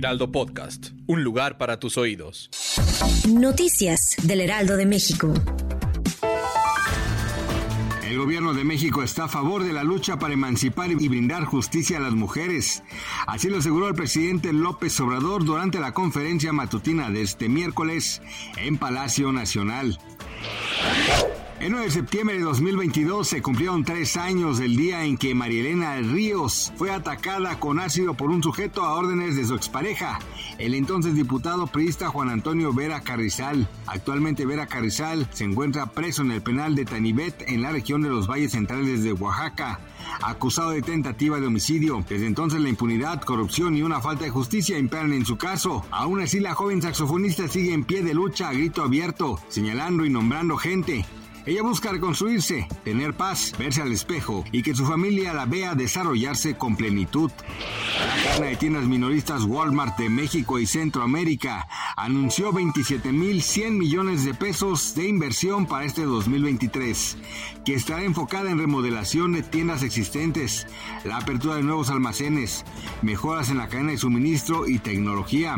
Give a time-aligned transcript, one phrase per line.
[0.00, 2.48] Heraldo Podcast, un lugar para tus oídos.
[3.28, 5.34] Noticias del Heraldo de México.
[8.02, 11.98] El gobierno de México está a favor de la lucha para emancipar y brindar justicia
[11.98, 12.82] a las mujeres.
[13.26, 18.22] Así lo aseguró el presidente López Obrador durante la conferencia matutina de este miércoles
[18.56, 19.98] en Palacio Nacional.
[21.60, 25.96] El 9 de septiembre de 2022 se cumplieron tres años del día en que Marielena
[25.96, 30.20] Ríos fue atacada con ácido por un sujeto a órdenes de su expareja,
[30.56, 33.68] el entonces diputado priista Juan Antonio Vera Carrizal.
[33.86, 38.08] Actualmente Vera Carrizal se encuentra preso en el penal de Tanibet en la región de
[38.08, 39.80] los valles centrales de Oaxaca
[40.22, 42.02] acusado de tentativa de homicidio.
[42.08, 45.84] Desde entonces la impunidad, corrupción y una falta de justicia imperan en su caso.
[45.90, 50.10] Aún así la joven saxofonista sigue en pie de lucha a grito abierto, señalando y
[50.10, 51.04] nombrando gente
[51.46, 56.56] ella busca reconstruirse, tener paz, verse al espejo y que su familia la vea desarrollarse
[56.56, 57.30] con plenitud.
[57.98, 64.94] La cadena de tiendas minoristas Walmart de México y Centroamérica anunció 27.100 millones de pesos
[64.94, 67.16] de inversión para este 2023,
[67.64, 70.66] que estará enfocada en remodelación de tiendas existentes,
[71.04, 72.64] la apertura de nuevos almacenes,
[73.02, 75.56] mejoras en la cadena de suministro y tecnología.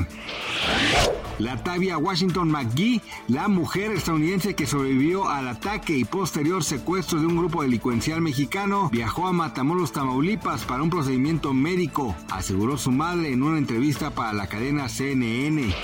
[1.42, 7.26] La Tavia Washington McGee, la mujer estadounidense que sobrevivió al ataque y posterior secuestro de
[7.26, 13.32] un grupo delincuencial mexicano, viajó a Matamoros, Tamaulipas para un procedimiento médico, aseguró su madre
[13.32, 15.74] en una entrevista para la cadena CNN.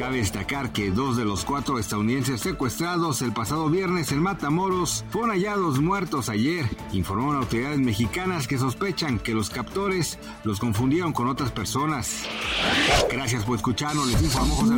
[0.00, 5.32] Cabe destacar que dos de los cuatro estadounidenses secuestrados el pasado viernes en Matamoros fueron
[5.32, 11.52] hallados muertos ayer, informaron autoridades mexicanas que sospechan que los captores los confundieron con otras
[11.52, 12.22] personas.
[13.12, 14.77] Gracias por escucharnos, les informó José